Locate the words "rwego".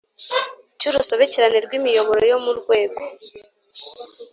2.59-3.01